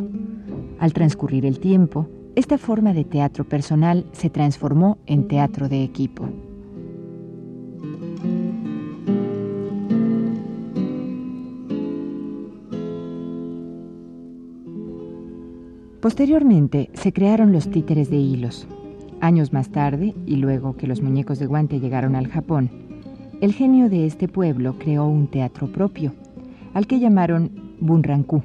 Al 0.78 0.94
transcurrir 0.94 1.46
el 1.46 1.60
tiempo, 1.60 2.10
esta 2.36 2.58
forma 2.58 2.94
de 2.94 3.06
teatro 3.06 3.46
personal 3.46 4.06
se 4.12 4.30
transformó 4.30 4.98
en 5.08 5.28
teatro 5.28 5.70
de 5.70 5.84
equipo. 5.84 6.30
Posteriormente 16.08 16.90
se 16.94 17.12
crearon 17.12 17.52
los 17.52 17.70
títeres 17.70 18.10
de 18.10 18.16
hilos. 18.16 18.66
Años 19.20 19.52
más 19.52 19.74
tarde, 19.74 20.16
y 20.26 20.38
luego 20.38 20.78
que 20.78 20.88
los 20.88 21.02
muñecos 21.02 21.38
de 21.38 21.48
guante 21.48 21.82
llegaron 21.82 22.16
al 22.16 22.28
Japón, 22.30 22.70
el 23.42 23.52
genio 23.52 23.90
de 23.90 24.06
este 24.06 24.30
pueblo 24.30 24.78
creó 24.80 25.06
un 25.06 25.28
teatro 25.28 25.70
propio, 25.70 26.14
al 26.74 26.88
que 26.88 27.02
llamaron 27.02 27.52
Bunranku. 27.82 28.42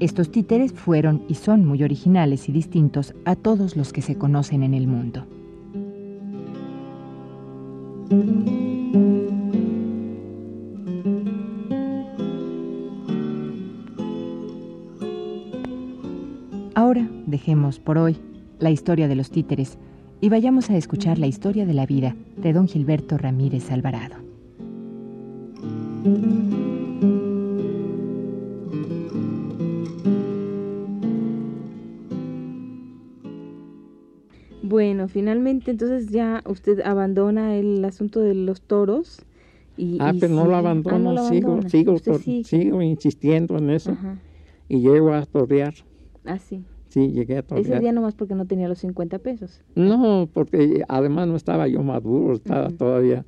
Estos 0.00 0.32
títeres 0.32 0.72
fueron 0.72 1.22
y 1.28 1.34
son 1.34 1.64
muy 1.64 1.84
originales 1.84 2.48
y 2.48 2.52
distintos 2.52 3.14
a 3.24 3.36
todos 3.36 3.76
los 3.76 3.92
que 3.92 4.02
se 4.02 4.16
conocen 4.18 4.64
en 4.64 4.74
el 4.74 4.88
mundo. 4.88 5.26
Por 17.78 17.98
hoy 17.98 18.16
la 18.58 18.70
historia 18.70 19.08
de 19.08 19.14
los 19.14 19.30
títeres 19.30 19.78
y 20.20 20.28
vayamos 20.28 20.70
a 20.70 20.76
escuchar 20.76 21.18
la 21.18 21.26
historia 21.26 21.64
de 21.64 21.74
la 21.74 21.86
vida 21.86 22.14
de 22.36 22.52
don 22.52 22.68
Gilberto 22.68 23.16
Ramírez 23.16 23.70
Alvarado. 23.70 24.16
Bueno, 34.62 35.08
finalmente 35.08 35.72
entonces 35.72 36.10
ya 36.10 36.42
usted 36.46 36.80
abandona 36.80 37.56
el 37.56 37.84
asunto 37.84 38.20
de 38.20 38.34
los 38.34 38.60
toros. 38.60 39.24
Y, 39.76 39.98
ah, 40.00 40.12
pero 40.18 40.34
no 40.34 40.46
lo 40.46 40.54
ah, 40.54 40.58
abandono, 40.58 41.28
sigo, 41.28 41.60
sigo, 41.68 41.98
sigo 42.44 42.82
insistiendo 42.82 43.56
en 43.56 43.70
eso. 43.70 43.96
Y 44.68 44.80
llego 44.80 45.12
a 45.12 45.24
torear. 45.26 45.74
Ah, 46.24 46.38
sí. 46.38 46.62
Sí, 46.90 47.12
llegué 47.12 47.38
a 47.38 47.42
torear. 47.42 47.66
Ese 47.66 47.80
día 47.80 47.92
nomás 47.92 48.14
porque 48.14 48.34
no 48.34 48.46
tenía 48.46 48.68
los 48.68 48.80
50 48.80 49.20
pesos. 49.20 49.62
No, 49.76 50.28
porque 50.32 50.82
además 50.88 51.28
no 51.28 51.36
estaba 51.36 51.68
yo 51.68 51.82
maduro, 51.82 52.34
estaba 52.34 52.68
todavía. 52.70 53.24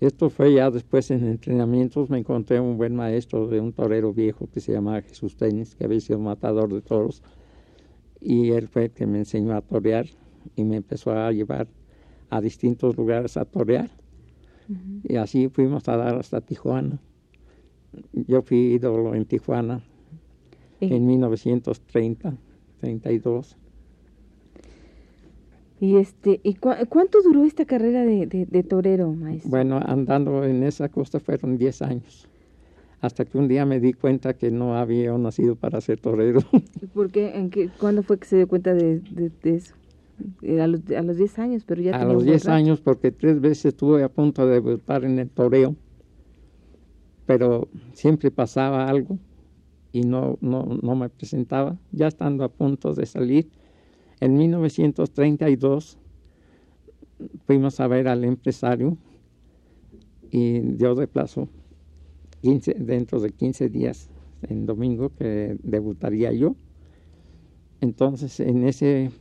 Esto 0.00 0.28
fue 0.30 0.52
ya 0.52 0.70
después 0.70 1.10
en 1.12 1.24
entrenamientos, 1.24 2.10
me 2.10 2.18
encontré 2.18 2.58
un 2.58 2.76
buen 2.76 2.96
maestro 2.96 3.46
de 3.46 3.60
un 3.60 3.72
torero 3.72 4.12
viejo 4.12 4.48
que 4.52 4.58
se 4.58 4.72
llamaba 4.72 5.00
Jesús 5.00 5.36
Tenis, 5.36 5.76
que 5.76 5.84
había 5.84 6.00
sido 6.00 6.18
matador 6.18 6.74
de 6.74 6.82
toros. 6.82 7.22
Y 8.20 8.50
él 8.50 8.66
fue 8.66 8.86
el 8.86 8.90
que 8.90 9.06
me 9.06 9.18
enseñó 9.18 9.54
a 9.54 9.60
torear 9.60 10.06
y 10.56 10.64
me 10.64 10.76
empezó 10.76 11.12
a 11.12 11.30
llevar 11.30 11.68
a 12.30 12.40
distintos 12.40 12.96
lugares 12.96 13.36
a 13.36 13.44
torear. 13.44 13.90
Y 15.04 15.16
así 15.16 15.48
fuimos 15.48 15.88
a 15.88 15.96
dar 15.96 16.16
hasta 16.16 16.40
Tijuana. 16.40 16.98
Yo 18.12 18.42
fui 18.42 18.74
ídolo 18.74 19.14
en 19.14 19.24
Tijuana 19.24 19.84
en 20.80 21.06
1930, 21.06 22.36
32. 22.80 23.56
¿Y, 25.80 25.96
este, 25.96 26.40
y 26.42 26.54
cuánto 26.54 27.22
duró 27.22 27.44
esta 27.44 27.64
carrera 27.64 28.04
de, 28.04 28.26
de, 28.26 28.62
torero, 28.62 29.12
maestro? 29.12 29.50
Bueno, 29.50 29.80
andando 29.84 30.44
en 30.44 30.62
esa 30.62 30.88
costa 30.88 31.20
fueron 31.20 31.58
10 31.58 31.82
años. 31.82 32.28
Hasta 33.00 33.24
que 33.24 33.36
un 33.36 33.48
día 33.48 33.66
me 33.66 33.80
di 33.80 33.92
cuenta 33.92 34.34
que 34.34 34.50
no 34.50 34.78
había 34.78 35.12
nacido 35.18 35.56
para 35.56 35.80
ser 35.80 36.00
torero. 36.00 36.40
¿Por 36.94 37.10
qué? 37.10 37.36
¿En 37.36 37.50
qué? 37.50 37.68
¿Cuándo 37.78 38.02
fue 38.02 38.18
que 38.18 38.26
se 38.26 38.36
dio 38.36 38.48
cuenta 38.48 38.72
de, 38.72 39.00
de 39.00 39.54
eso? 39.56 39.74
Eh, 40.42 40.60
a 40.60 40.66
los, 40.66 40.80
a 40.96 41.02
los 41.02 41.16
10 41.16 41.38
años, 41.38 41.64
pero 41.66 41.82
ya 41.82 41.96
A 41.96 42.04
los 42.04 42.24
10 42.24 42.48
años, 42.48 42.80
porque 42.80 43.10
tres 43.10 43.40
veces 43.40 43.66
estuve 43.66 44.04
a 44.04 44.08
punto 44.08 44.46
de 44.46 44.54
debutar 44.54 45.04
en 45.04 45.18
el 45.18 45.28
toreo, 45.28 45.74
pero 47.26 47.68
siempre 47.92 48.30
pasaba 48.30 48.86
algo 48.86 49.18
y 49.94 50.00
no, 50.00 50.38
no, 50.40 50.64
no 50.82 50.96
me 50.96 51.08
presentaba. 51.08 51.78
Ya 51.92 52.08
estando 52.08 52.42
a 52.42 52.48
punto 52.48 52.94
de 52.94 53.06
salir, 53.06 53.48
en 54.18 54.36
1932 54.36 55.98
fuimos 57.46 57.78
a 57.78 57.86
ver 57.86 58.08
al 58.08 58.24
empresario 58.24 58.98
y 60.32 60.58
dio 60.58 60.96
de 60.96 61.06
plazo 61.06 61.48
15, 62.42 62.74
dentro 62.74 63.20
de 63.20 63.30
15 63.30 63.68
días, 63.68 64.10
en 64.42 64.66
domingo, 64.66 65.10
que 65.10 65.56
debutaría 65.62 66.32
yo. 66.32 66.56
Entonces, 67.80 68.40
en 68.40 68.64
ese 68.64 69.12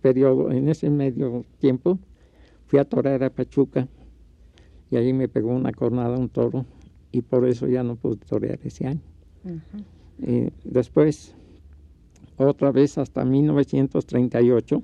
periodo, 0.00 0.52
en 0.52 0.68
ese 0.68 0.90
medio 0.90 1.44
tiempo, 1.58 1.98
fui 2.66 2.78
a 2.78 2.84
torear 2.84 3.24
a 3.24 3.30
Pachuca 3.30 3.88
y 4.92 4.96
ahí 4.96 5.12
me 5.12 5.26
pegó 5.26 5.50
una 5.50 5.72
cornada 5.72 6.16
un 6.16 6.28
toro 6.28 6.66
y 7.10 7.22
por 7.22 7.48
eso 7.48 7.66
ya 7.66 7.82
no 7.82 7.96
pude 7.96 8.18
torear 8.18 8.60
ese 8.62 8.86
año. 8.86 9.17
Y 10.18 10.48
después, 10.64 11.34
otra 12.36 12.72
vez 12.72 12.98
hasta 12.98 13.24
1938, 13.24 14.82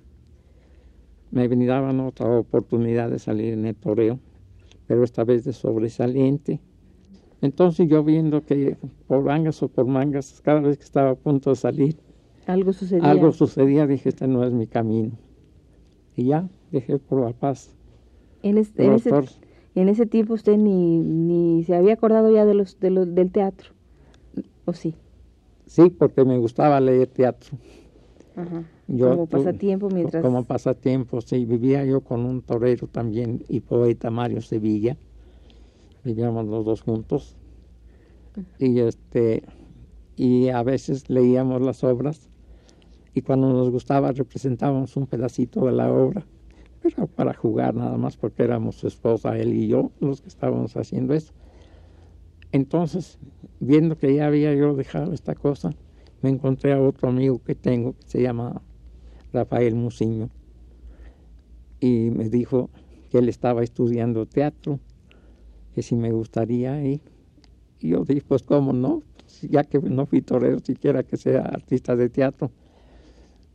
me 1.30 1.48
daban 1.66 2.00
otra 2.00 2.28
oportunidad 2.28 3.10
de 3.10 3.18
salir 3.18 3.54
en 3.54 3.66
el 3.66 3.74
toreo, 3.74 4.20
pero 4.86 5.02
esta 5.02 5.24
vez 5.24 5.44
de 5.44 5.52
sobresaliente. 5.52 6.60
Entonces 7.42 7.88
yo 7.88 8.04
viendo 8.04 8.44
que 8.44 8.76
por 9.08 9.24
mangas 9.24 9.62
o 9.62 9.68
por 9.68 9.86
mangas, 9.86 10.40
cada 10.42 10.60
vez 10.60 10.78
que 10.78 10.84
estaba 10.84 11.10
a 11.10 11.14
punto 11.14 11.50
de 11.50 11.56
salir, 11.56 11.96
algo 12.46 12.72
sucedía. 12.72 13.10
Algo 13.10 13.32
sucedía, 13.32 13.86
dije, 13.86 14.10
este 14.10 14.28
no 14.28 14.44
es 14.44 14.52
mi 14.52 14.66
camino. 14.66 15.12
Y 16.16 16.26
ya, 16.26 16.48
dejé 16.70 16.98
por 16.98 17.20
la 17.20 17.32
paz. 17.32 17.74
En, 18.42 18.58
este, 18.58 18.84
en, 18.84 18.92
ese, 18.92 19.10
en 19.74 19.88
ese 19.88 20.06
tiempo 20.06 20.34
usted 20.34 20.56
ni, 20.56 20.98
ni 20.98 21.64
se 21.64 21.74
había 21.74 21.94
acordado 21.94 22.30
ya 22.30 22.44
de 22.44 22.54
los, 22.54 22.78
de 22.78 22.90
los, 22.90 23.14
del 23.14 23.30
teatro, 23.30 23.70
¿o 24.64 24.72
sí? 24.72 24.94
Sí, 25.66 25.90
porque 25.90 26.24
me 26.24 26.38
gustaba 26.38 26.80
leer 26.80 27.08
teatro. 27.08 27.56
Ajá. 28.36 28.64
como 28.86 29.26
pasatiempo 29.26 29.88
mientras... 29.90 30.22
Como 30.22 30.44
pasatiempo, 30.44 31.20
sí. 31.20 31.44
Vivía 31.44 31.84
yo 31.84 32.00
con 32.00 32.24
un 32.24 32.42
torero 32.42 32.86
también 32.88 33.44
y 33.48 33.60
poeta, 33.60 34.10
Mario 34.10 34.42
Sevilla. 34.42 34.96
Vivíamos 36.04 36.46
los 36.46 36.64
dos 36.64 36.82
juntos. 36.82 37.36
Y 38.58 38.80
este 38.80 39.44
y 40.16 40.48
a 40.48 40.62
veces 40.62 41.08
leíamos 41.10 41.60
las 41.62 41.82
obras 41.84 42.28
y 43.14 43.22
cuando 43.22 43.52
nos 43.52 43.70
gustaba 43.70 44.12
representábamos 44.12 44.96
un 44.96 45.06
pedacito 45.06 45.64
de 45.66 45.72
la 45.72 45.92
obra, 45.92 46.24
pero 46.82 47.06
para 47.06 47.32
jugar 47.34 47.74
nada 47.74 47.96
más 47.96 48.16
porque 48.16 48.42
éramos 48.42 48.76
su 48.76 48.88
esposa, 48.88 49.38
él 49.38 49.54
y 49.54 49.68
yo, 49.68 49.90
los 50.00 50.20
que 50.20 50.28
estábamos 50.28 50.76
haciendo 50.76 51.14
eso. 51.14 51.32
Entonces, 52.54 53.18
viendo 53.58 53.98
que 53.98 54.14
ya 54.14 54.28
había 54.28 54.54
yo 54.54 54.76
dejado 54.76 55.12
esta 55.12 55.34
cosa, 55.34 55.74
me 56.22 56.30
encontré 56.30 56.72
a 56.72 56.80
otro 56.80 57.08
amigo 57.08 57.42
que 57.42 57.56
tengo 57.56 57.94
que 57.94 58.06
se 58.06 58.22
llama 58.22 58.62
Rafael 59.32 59.74
Musiño, 59.74 60.30
y 61.80 62.10
me 62.10 62.28
dijo 62.28 62.70
que 63.10 63.18
él 63.18 63.28
estaba 63.28 63.64
estudiando 63.64 64.26
teatro, 64.26 64.78
que 65.74 65.82
si 65.82 65.96
me 65.96 66.12
gustaría 66.12 66.80
ir. 66.84 67.00
Y 67.80 67.88
yo 67.88 68.04
dije, 68.04 68.22
pues 68.28 68.44
cómo 68.44 68.72
no, 68.72 69.02
ya 69.42 69.64
que 69.64 69.80
no 69.80 70.06
fui 70.06 70.22
torero, 70.22 70.60
siquiera 70.60 71.02
que 71.02 71.16
sea 71.16 71.40
artista 71.40 71.96
de 71.96 72.08
teatro. 72.08 72.52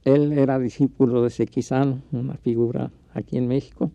Él 0.03 0.34
era 0.34 0.60
discípulo 0.60 1.24
de 1.24 1.29
Sequizano, 1.29 2.01
una 2.12 2.36
figura 2.36 2.91
aquí 3.13 3.38
en 3.38 3.48
México. 3.48 3.91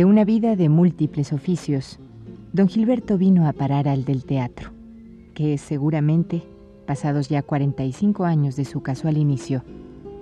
De 0.00 0.06
una 0.06 0.24
vida 0.24 0.56
de 0.56 0.70
múltiples 0.70 1.30
oficios, 1.30 2.00
don 2.54 2.68
Gilberto 2.68 3.18
vino 3.18 3.46
a 3.46 3.52
parar 3.52 3.86
al 3.86 4.06
del 4.06 4.24
teatro, 4.24 4.70
que 5.34 5.58
seguramente, 5.58 6.42
pasados 6.86 7.28
ya 7.28 7.42
45 7.42 8.24
años 8.24 8.56
de 8.56 8.64
su 8.64 8.80
casual 8.80 9.18
inicio, 9.18 9.62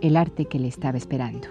el 0.00 0.16
arte 0.16 0.46
que 0.46 0.58
le 0.58 0.66
estaba 0.66 0.98
esperando. 0.98 1.46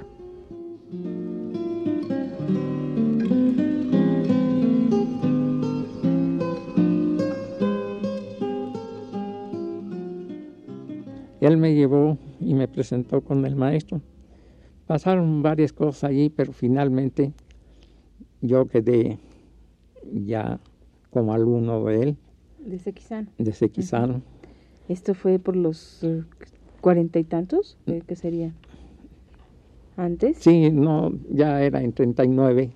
Él 11.39 11.55
me 11.55 11.75
llevó 11.75 12.17
y 12.41 12.55
me 12.55 12.67
presentó 12.67 13.21
con 13.21 13.45
el 13.45 13.55
maestro. 13.55 14.01
Pasaron 14.85 15.41
varias 15.41 15.71
cosas 15.71 16.03
allí, 16.03 16.29
pero 16.29 16.51
finalmente 16.51 17.31
yo 18.47 18.67
quedé 18.67 19.19
ya 20.11 20.59
como 21.11 21.33
alumno 21.33 21.83
de 21.85 22.01
él. 22.01 22.17
De 22.65 22.79
Sequizano. 22.79 23.27
De 23.37 23.51
Sequizano. 23.51 24.21
¿Esto 24.89 25.13
fue 25.13 25.39
por 25.39 25.55
los 25.55 26.03
eh, 26.03 26.23
cuarenta 26.81 27.19
y 27.19 27.23
tantos? 27.23 27.77
¿Qué 27.85 28.15
sería? 28.15 28.53
¿Antes? 29.97 30.37
Sí, 30.37 30.69
no, 30.71 31.11
ya 31.29 31.61
era 31.63 31.81
en 31.81 31.91
39. 31.91 32.71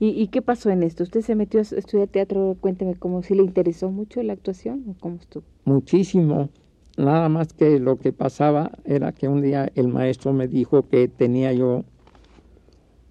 ¿Y, 0.00 0.08
¿Y 0.08 0.26
qué 0.28 0.42
pasó 0.42 0.70
en 0.70 0.82
esto? 0.82 1.04
¿Usted 1.04 1.20
se 1.20 1.36
metió 1.36 1.60
a 1.60 1.62
estudiar 1.62 2.08
teatro? 2.08 2.56
Cuénteme, 2.60 2.96
¿cómo 2.96 3.22
si 3.22 3.34
le 3.34 3.44
interesó 3.44 3.90
mucho 3.90 4.22
la 4.22 4.32
actuación 4.32 4.84
o 4.88 4.94
cómo 4.98 5.16
estuvo? 5.16 5.44
Muchísimo. 5.64 6.50
Nada 6.98 7.28
más 7.28 7.52
que 7.52 7.78
lo 7.78 7.96
que 7.96 8.12
pasaba 8.12 8.72
era 8.84 9.12
que 9.12 9.28
un 9.28 9.40
día 9.40 9.70
el 9.74 9.88
maestro 9.88 10.32
me 10.32 10.48
dijo 10.48 10.88
que 10.88 11.08
tenía 11.08 11.52
yo 11.52 11.84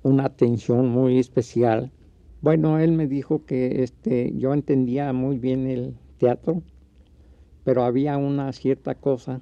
una 0.03 0.25
atención 0.25 0.89
muy 0.89 1.19
especial. 1.19 1.91
Bueno, 2.41 2.79
él 2.79 2.91
me 2.91 3.07
dijo 3.07 3.45
que 3.45 3.83
este, 3.83 4.33
yo 4.35 4.53
entendía 4.53 5.13
muy 5.13 5.37
bien 5.37 5.67
el 5.67 5.95
teatro, 6.17 6.63
pero 7.63 7.83
había 7.83 8.17
una 8.17 8.51
cierta 8.53 8.95
cosa 8.95 9.41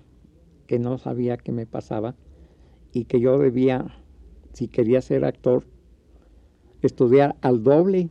que 0.67 0.79
no 0.79 0.97
sabía 0.97 1.37
que 1.37 1.51
me 1.51 1.65
pasaba 1.65 2.15
y 2.91 3.05
que 3.05 3.19
yo 3.21 3.37
debía, 3.37 4.03
si 4.53 4.67
quería 4.67 5.01
ser 5.01 5.23
actor, 5.23 5.63
estudiar 6.81 7.37
al 7.41 7.63
doble 7.63 8.09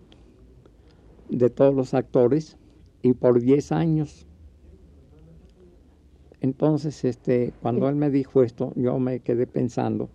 de 1.28 1.50
todos 1.50 1.74
los 1.74 1.92
actores 1.92 2.56
y 3.02 3.12
por 3.12 3.40
10 3.40 3.72
años. 3.72 4.26
Entonces, 6.40 7.04
este, 7.04 7.52
cuando 7.60 7.88
él 7.88 7.96
me 7.96 8.10
dijo 8.10 8.42
esto, 8.42 8.72
yo 8.76 8.98
me 8.98 9.20
quedé 9.20 9.46
pensando 9.46 10.08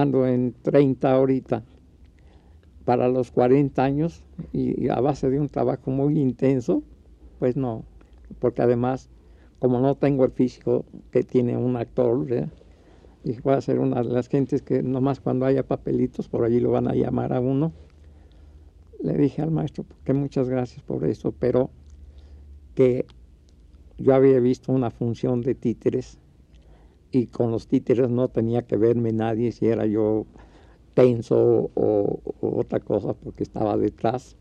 ando 0.00 0.26
en 0.26 0.54
30 0.62 1.12
ahorita 1.12 1.64
para 2.84 3.08
los 3.08 3.30
40 3.30 3.82
años 3.82 4.24
y, 4.52 4.88
a 4.88 5.00
base 5.00 5.28
de 5.28 5.38
un 5.38 5.48
trabajo 5.48 5.90
muy 5.90 6.18
intenso, 6.18 6.82
pues 7.38 7.56
no, 7.56 7.84
porque 8.38 8.62
además, 8.62 9.10
como 9.58 9.80
no 9.80 9.94
tengo 9.96 10.24
el 10.24 10.30
físico 10.30 10.84
que 11.10 11.22
tiene 11.22 11.56
un 11.56 11.76
actor, 11.76 12.26
y 13.24 13.40
voy 13.40 13.54
a 13.54 13.60
ser 13.60 13.78
una 13.78 14.02
de 14.02 14.08
las 14.08 14.28
gentes 14.28 14.62
que 14.62 14.82
nomás 14.82 15.20
cuando 15.20 15.44
haya 15.44 15.66
papelitos 15.66 16.28
por 16.28 16.44
allí 16.44 16.60
lo 16.60 16.70
van 16.70 16.88
a 16.88 16.94
llamar 16.94 17.32
a 17.32 17.40
uno. 17.40 17.72
Le 19.00 19.12
dije 19.14 19.42
al 19.42 19.50
maestro 19.50 19.84
que 20.04 20.14
muchas 20.14 20.48
gracias 20.48 20.82
por 20.82 21.04
eso, 21.04 21.32
pero 21.38 21.70
que 22.74 23.06
yo 23.98 24.14
había 24.14 24.40
visto 24.40 24.72
una 24.72 24.90
función 24.90 25.42
de 25.42 25.54
títeres 25.54 26.18
y 27.10 27.26
con 27.26 27.50
los 27.50 27.68
títeres 27.68 28.10
no 28.10 28.28
tenía 28.28 28.62
que 28.62 28.76
verme 28.76 29.12
nadie 29.12 29.52
si 29.52 29.66
era 29.66 29.86
yo 29.86 30.26
tenso 30.94 31.70
o, 31.74 32.20
otra 32.40 32.80
cosa 32.80 33.14
porque 33.14 33.42
estaba 33.42 33.76
detrás. 33.76 34.36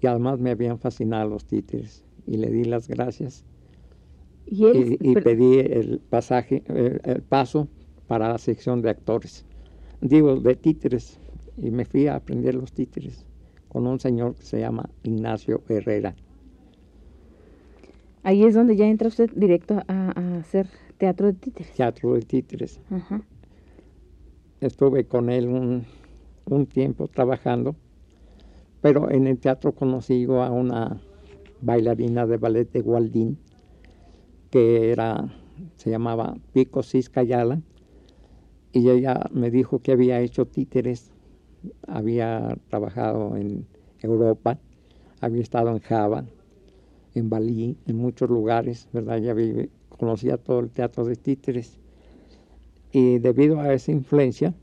Y 0.00 0.06
además 0.06 0.38
me 0.38 0.50
habían 0.50 0.78
fascinado 0.78 1.28
los 1.28 1.44
títeres 1.44 2.04
y 2.26 2.38
le 2.38 2.50
di 2.50 2.64
las 2.64 2.88
gracias. 2.88 3.44
Y, 4.46 5.14
pedí 5.16 5.58
el 5.58 6.00
pasaje 6.00 6.62
el, 6.66 7.22
paso 7.22 7.68
para 8.08 8.28
la 8.28 8.38
sección 8.38 8.82
de 8.82 8.90
actores. 8.90 9.44
Digo 10.00 10.36
de 10.36 10.56
títeres. 10.56 11.18
Y 11.58 11.70
me 11.70 11.84
fui 11.84 12.06
a 12.06 12.16
aprender 12.16 12.54
los 12.54 12.72
títeres 12.72 13.26
con 13.68 13.86
un 13.86 14.00
señor 14.00 14.34
que 14.34 14.44
se 14.44 14.58
llama 14.58 14.88
Ignacio 15.02 15.62
Herrera. 15.68 16.14
Ahí 18.22 18.44
es 18.44 18.54
donde 18.54 18.76
ya 18.76 18.86
entra 18.86 19.08
usted 19.08 19.30
directo 19.34 19.82
a, 19.86 20.18
a 20.18 20.38
hacer 20.38 20.66
Teatro 21.00 21.28
de 21.28 21.32
Títeres. 21.32 21.72
Teatro 21.72 22.12
de 22.12 22.20
Títeres. 22.20 22.78
Estuve 24.60 25.06
con 25.06 25.30
él 25.30 25.48
un, 25.48 26.66
tiempo 26.66 27.08
trabajando, 27.08 27.74
pero 28.82 29.10
en 29.10 29.26
el 29.26 29.38
teatro 29.38 29.72
conocí 29.72 30.24
a 30.24 30.50
una 30.50 31.00
bailarina 31.62 32.26
de 32.26 32.36
ballet 32.36 32.70
de 32.70 32.82
Gualdín, 32.82 33.38
que 34.50 34.92
era, 34.92 35.32
se 35.76 35.88
llamaba 35.88 36.36
Pico 36.52 36.82
Ciscayala, 36.82 37.62
y 38.70 38.90
ella 38.90 39.24
me 39.32 39.50
dijo 39.50 39.78
que 39.78 39.92
había 39.92 40.20
hecho 40.20 40.44
títeres, 40.44 41.12
había 41.88 42.58
trabajado 42.68 43.38
en 43.38 43.66
Europa, 44.02 44.58
había 45.22 45.40
estado 45.40 45.70
en 45.70 45.78
Java, 45.78 46.26
en 47.14 47.30
Bali, 47.30 47.78
en 47.86 47.96
muchos 47.96 48.28
lugares, 48.28 48.86
¿verdad? 48.92 49.16
Ya 49.16 49.32
vive, 49.32 49.70
conocía 50.00 50.38
todo 50.38 50.60
el 50.60 50.70
teatro 50.70 51.04
de 51.04 51.14
títeres. 51.14 51.78
Y 52.90 53.18
debido 53.18 53.60
a 53.60 53.74
esa 53.74 53.92
influencia, 53.92 54.54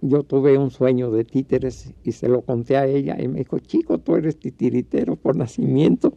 yo 0.00 0.22
tuve 0.22 0.56
un 0.56 0.70
sueño 0.70 1.10
de 1.10 1.24
títeres 1.24 1.92
y 2.04 2.12
se 2.12 2.28
lo 2.28 2.42
conté 2.42 2.76
a 2.76 2.86
ella 2.86 3.20
y 3.20 3.26
me 3.26 3.40
dijo, 3.40 3.58
chico, 3.58 3.98
tú 3.98 4.14
eres 4.14 4.38
titiritero 4.38 5.16
por 5.16 5.34
nacimiento. 5.34 6.16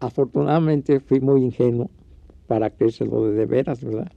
Afortunadamente 0.00 1.00
fui 1.00 1.20
muy 1.20 1.42
ingenuo 1.42 1.90
para 2.46 2.68
creérselo 2.68 3.24
de, 3.24 3.32
de 3.32 3.46
veras, 3.46 3.82
¿verdad? 3.82 4.12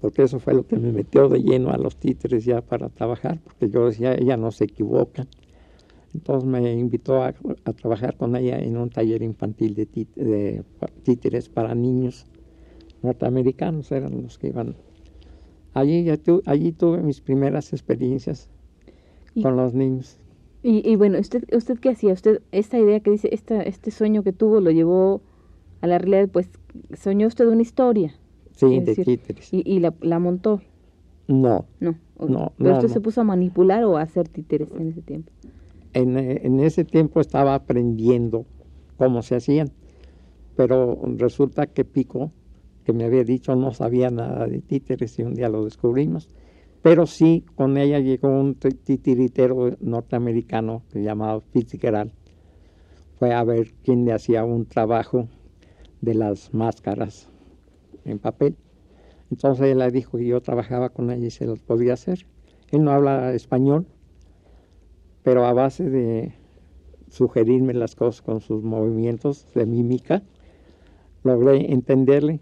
Porque 0.00 0.22
eso 0.22 0.38
fue 0.38 0.54
lo 0.54 0.64
que 0.66 0.76
me 0.76 0.92
metió 0.92 1.28
de 1.28 1.42
lleno 1.42 1.70
a 1.70 1.76
los 1.76 1.96
títeres 1.96 2.44
ya 2.44 2.60
para 2.60 2.88
trabajar, 2.88 3.40
porque 3.42 3.68
yo 3.68 3.86
decía, 3.86 4.14
ella 4.14 4.36
no 4.36 4.52
se 4.52 4.64
equivoca. 4.64 5.26
Entonces 6.14 6.48
me 6.48 6.72
invitó 6.72 7.22
a, 7.22 7.32
trabajar 7.32 8.16
con 8.16 8.36
ella 8.36 8.58
en 8.58 8.76
un 8.76 8.88
taller 8.88 9.22
infantil 9.22 9.74
de, 9.74 10.62
títeres 11.02 11.48
para 11.48 11.74
niños 11.74 12.26
norteamericanos, 13.02 13.90
eran 13.90 14.22
los 14.22 14.38
que 14.38 14.48
iban. 14.48 14.76
Allí, 15.74 16.08
allí 16.46 16.72
tuve 16.72 17.02
mis 17.02 17.20
primeras 17.20 17.72
experiencias 17.72 18.48
con 19.42 19.56
los 19.56 19.74
niños. 19.74 20.18
Y, 20.62 20.96
bueno, 20.96 21.18
¿usted, 21.18 21.44
¿usted 21.54 21.78
qué 21.78 21.90
hacía? 21.90 22.14
¿Usted 22.14 22.40
esta 22.50 22.78
idea 22.78 23.00
que 23.00 23.10
dice, 23.10 23.28
esta, 23.32 23.60
este 23.60 23.90
sueño 23.90 24.22
que 24.22 24.32
tuvo 24.32 24.60
lo 24.60 24.70
llevó 24.70 25.20
a 25.82 25.86
la 25.86 25.98
realidad? 25.98 26.30
Pues 26.32 26.48
soñó 26.96 27.26
usted 27.26 27.46
una 27.46 27.60
historia. 27.60 28.14
Sí, 28.52 28.80
de 28.80 28.94
títeres. 28.94 29.52
¿Y, 29.52 29.80
la, 29.80 29.92
la, 30.00 30.18
montó? 30.20 30.62
No. 31.28 31.66
No. 31.80 31.96
no 32.18 32.52
¿Pero 32.56 32.74
usted 32.76 32.88
se 32.88 33.00
puso 33.00 33.20
a 33.20 33.24
manipular 33.24 33.84
o 33.84 33.98
a 33.98 34.02
hacer 34.02 34.28
títeres 34.28 34.72
en 34.72 34.88
ese 34.88 35.02
tiempo? 35.02 35.30
En, 35.94 36.60
ese 36.60 36.84
tiempo 36.84 37.20
estaba 37.20 37.54
aprendiendo 37.54 38.46
cómo 38.96 39.22
se 39.22 39.36
hacían, 39.36 39.72
pero 40.56 41.00
resulta 41.16 41.66
que 41.66 41.84
Pico, 41.84 42.32
que 42.84 42.92
me 42.92 43.04
había 43.04 43.24
dicho 43.24 43.56
no 43.56 43.72
sabía 43.72 44.10
nada 44.10 44.46
de 44.46 44.60
títeres 44.60 45.18
y 45.18 45.22
un 45.22 45.34
día 45.34 45.48
lo 45.48 45.64
descubrimos, 45.64 46.28
pero 46.82 47.06
sí 47.06 47.44
con 47.54 47.78
ella 47.78 47.98
llegó 47.98 48.28
un 48.28 48.56
titiritero 48.56 49.76
norteamericano 49.80 50.82
que 50.92 51.02
se 51.02 51.40
Fitzgerald, 51.52 52.12
fue 53.18 53.32
a 53.32 53.42
ver 53.44 53.72
quién 53.84 54.04
le 54.04 54.12
hacía 54.12 54.44
un 54.44 54.66
trabajo 54.66 55.28
de 56.00 56.14
las 56.14 56.52
máscaras 56.52 57.28
en 58.04 58.18
papel. 58.18 58.56
Entonces 59.30 59.66
él 59.66 59.78
le 59.78 59.90
dijo 59.90 60.18
que 60.18 60.26
yo 60.26 60.40
trabajaba 60.42 60.90
con 60.90 61.10
ella 61.10 61.26
y 61.26 61.30
se 61.30 61.46
los 61.46 61.60
podía 61.60 61.94
hacer. 61.94 62.26
Él 62.70 62.84
no 62.84 62.90
habla 62.90 63.32
español, 63.32 63.86
pero 65.24 65.46
a 65.46 65.54
base 65.54 65.88
de 65.88 66.34
sugerirme 67.08 67.72
las 67.72 67.96
cosas 67.96 68.22
con 68.22 68.40
sus 68.40 68.62
movimientos 68.62 69.46
de 69.54 69.66
mímica, 69.66 70.22
logré 71.22 71.72
entenderle 71.72 72.40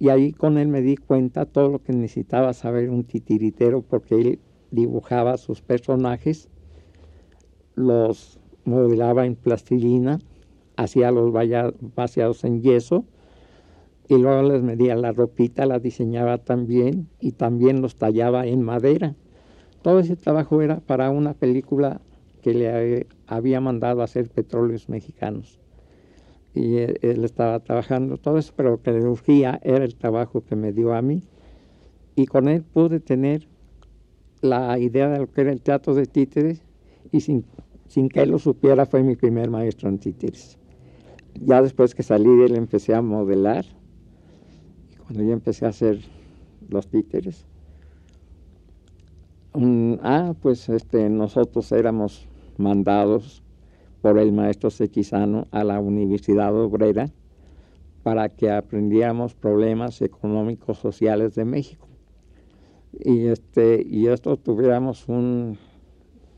y 0.00 0.08
ahí 0.08 0.32
con 0.32 0.58
él 0.58 0.68
me 0.68 0.82
di 0.82 0.96
cuenta 0.96 1.46
todo 1.46 1.70
lo 1.70 1.78
que 1.78 1.92
necesitaba 1.92 2.52
saber 2.52 2.90
un 2.90 3.04
titiritero 3.04 3.82
porque 3.82 4.16
él 4.16 4.38
dibujaba 4.72 5.36
sus 5.36 5.62
personajes, 5.62 6.48
los 7.76 8.40
modelaba 8.64 9.24
en 9.24 9.36
plastilina, 9.36 10.18
hacía 10.76 11.12
los 11.12 11.32
vaciados 11.94 12.42
en 12.42 12.60
yeso 12.60 13.04
y 14.08 14.18
luego 14.18 14.42
les 14.42 14.62
medía 14.62 14.96
la 14.96 15.12
ropita, 15.12 15.64
la 15.64 15.78
diseñaba 15.78 16.38
también 16.38 17.08
y 17.20 17.32
también 17.32 17.80
los 17.80 17.94
tallaba 17.94 18.46
en 18.46 18.62
madera. 18.62 19.14
Todo 19.84 19.98
ese 19.98 20.16
trabajo 20.16 20.62
era 20.62 20.80
para 20.80 21.10
una 21.10 21.34
película 21.34 22.00
que 22.40 22.54
le 22.54 23.06
había 23.26 23.60
mandado 23.60 24.00
a 24.00 24.04
hacer 24.04 24.30
Petróleos 24.30 24.88
Mexicanos. 24.88 25.60
Y 26.54 26.78
él 26.78 27.22
estaba 27.22 27.60
trabajando 27.60 28.16
todo 28.16 28.38
eso, 28.38 28.54
pero 28.56 28.70
lo 28.70 28.82
que 28.82 28.92
le 28.92 29.04
urgía 29.04 29.60
era 29.62 29.84
el 29.84 29.94
trabajo 29.94 30.42
que 30.42 30.56
me 30.56 30.72
dio 30.72 30.94
a 30.94 31.02
mí. 31.02 31.22
Y 32.16 32.24
con 32.24 32.48
él 32.48 32.62
pude 32.62 32.98
tener 32.98 33.46
la 34.40 34.78
idea 34.78 35.10
de 35.10 35.18
lo 35.18 35.30
que 35.30 35.42
era 35.42 35.52
el 35.52 35.60
teatro 35.60 35.94
de 35.94 36.06
títeres 36.06 36.62
y 37.12 37.20
sin, 37.20 37.44
sin 37.86 38.08
que 38.08 38.22
él 38.22 38.30
lo 38.30 38.38
supiera 38.38 38.86
fue 38.86 39.02
mi 39.02 39.16
primer 39.16 39.50
maestro 39.50 39.90
en 39.90 39.98
títeres. 39.98 40.56
Ya 41.34 41.60
después 41.60 41.94
que 41.94 42.02
salí 42.02 42.34
de 42.38 42.46
él 42.46 42.56
empecé 42.56 42.94
a 42.94 43.02
modelar 43.02 43.66
y 44.90 44.96
cuando 44.96 45.24
yo 45.24 45.32
empecé 45.32 45.66
a 45.66 45.68
hacer 45.68 46.00
los 46.70 46.86
títeres, 46.86 47.44
ah, 50.02 50.34
pues 50.40 50.68
este, 50.68 51.08
nosotros 51.08 51.70
éramos 51.72 52.28
mandados 52.56 53.42
por 54.02 54.18
el 54.18 54.32
maestro 54.32 54.70
Sequizano 54.70 55.46
a 55.50 55.64
la 55.64 55.80
Universidad 55.80 56.54
Obrera 56.54 57.10
para 58.02 58.28
que 58.28 58.50
aprendiéramos 58.50 59.34
problemas 59.34 60.02
económicos 60.02 60.78
sociales 60.78 61.34
de 61.34 61.44
México 61.44 61.88
y 63.00 63.26
este 63.26 63.84
y 63.88 64.06
esto 64.08 64.36
tuviéramos 64.36 65.08
un, 65.08 65.58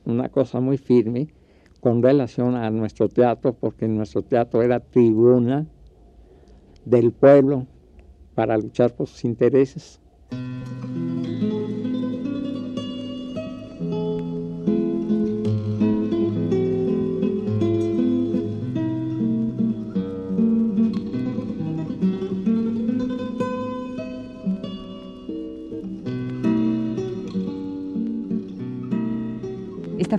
una 0.04 0.28
cosa 0.28 0.60
muy 0.60 0.78
firme 0.78 1.28
con 1.80 2.02
relación 2.02 2.54
a 2.54 2.70
nuestro 2.70 3.08
teatro 3.08 3.52
porque 3.52 3.88
nuestro 3.88 4.22
teatro 4.22 4.62
era 4.62 4.80
tribuna 4.80 5.66
del 6.84 7.12
pueblo 7.12 7.66
para 8.34 8.56
luchar 8.56 8.94
por 8.94 9.08
sus 9.08 9.24
intereses. 9.24 10.00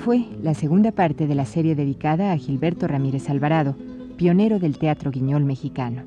Fue 0.07 0.25
la 0.41 0.53
segunda 0.53 0.93
parte 0.93 1.27
de 1.27 1.35
la 1.35 1.43
serie 1.43 1.75
dedicada 1.75 2.31
a 2.31 2.37
Gilberto 2.37 2.87
Ramírez 2.87 3.29
Alvarado, 3.29 3.75
pionero 4.15 4.57
del 4.57 4.77
teatro 4.77 5.11
guiñol 5.11 5.43
mexicano. 5.43 6.03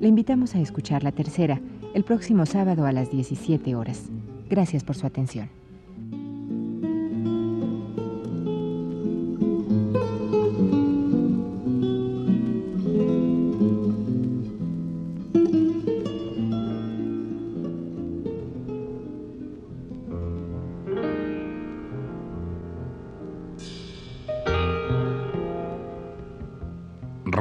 Le 0.00 0.08
invitamos 0.08 0.56
a 0.56 0.60
escuchar 0.60 1.04
la 1.04 1.12
tercera 1.12 1.60
el 1.94 2.02
próximo 2.02 2.46
sábado 2.46 2.84
a 2.84 2.90
las 2.90 3.12
17 3.12 3.76
horas. 3.76 4.10
Gracias 4.50 4.82
por 4.82 4.96
su 4.96 5.06
atención. 5.06 5.57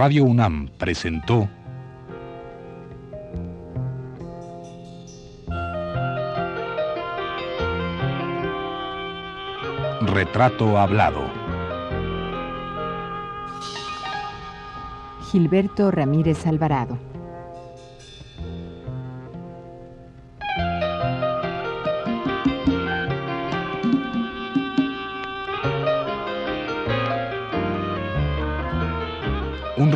Radio 0.08 0.24
UNAM 0.24 0.70
presentó 0.78 1.50
Retrato 10.00 10.78
Hablado. 10.78 11.30
Gilberto 15.30 15.92
Ramírez 15.92 16.48
Alvarado. 16.48 16.98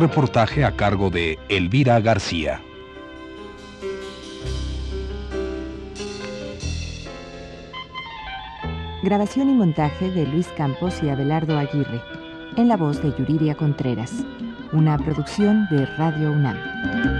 Reportaje 0.02 0.64
a 0.64 0.72
cargo 0.72 1.10
de 1.10 1.38
Elvira 1.48 2.00
García. 2.00 2.60
Grabación 9.04 9.50
y 9.50 9.52
montaje 9.52 10.10
de 10.10 10.26
Luis 10.26 10.48
Campos 10.56 11.00
y 11.04 11.08
Abelardo 11.08 11.56
Aguirre, 11.56 12.02
en 12.56 12.66
la 12.66 12.76
voz 12.76 13.00
de 13.00 13.14
Yuridia 13.16 13.54
Contreras, 13.54 14.24
una 14.72 14.98
producción 14.98 15.68
de 15.70 15.86
Radio 15.86 16.32
UNAM. 16.32 17.11